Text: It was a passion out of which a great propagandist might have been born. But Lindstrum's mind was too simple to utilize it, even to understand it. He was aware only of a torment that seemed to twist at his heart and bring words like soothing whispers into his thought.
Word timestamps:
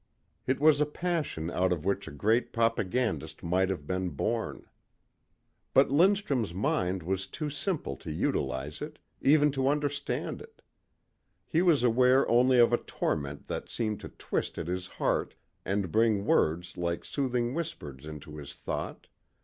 It 0.47 0.59
was 0.59 0.81
a 0.81 0.87
passion 0.87 1.51
out 1.51 1.71
of 1.71 1.85
which 1.85 2.07
a 2.07 2.11
great 2.11 2.51
propagandist 2.51 3.43
might 3.43 3.69
have 3.69 3.85
been 3.85 4.09
born. 4.09 4.65
But 5.75 5.91
Lindstrum's 5.91 6.55
mind 6.55 7.03
was 7.03 7.27
too 7.27 7.51
simple 7.51 7.95
to 7.97 8.11
utilize 8.11 8.81
it, 8.81 8.97
even 9.21 9.51
to 9.51 9.67
understand 9.67 10.41
it. 10.41 10.63
He 11.45 11.61
was 11.61 11.83
aware 11.83 12.27
only 12.27 12.57
of 12.57 12.73
a 12.73 12.77
torment 12.79 13.45
that 13.47 13.69
seemed 13.69 13.99
to 13.99 14.09
twist 14.09 14.57
at 14.57 14.65
his 14.67 14.87
heart 14.87 15.35
and 15.65 15.91
bring 15.91 16.25
words 16.25 16.77
like 16.77 17.05
soothing 17.05 17.53
whispers 17.53 18.07
into 18.07 18.37
his 18.37 18.55
thought. 18.55 19.05